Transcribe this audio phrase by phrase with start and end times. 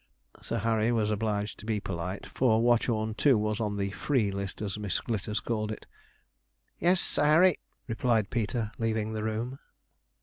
[0.41, 4.59] Sir Harry was obliged to be polite, for Watchorn, too, was on the 'free' list
[4.59, 5.85] as Miss Glitters called it.
[6.79, 9.59] 'Yes, Sir Harry,' replied Peter, leaving the room.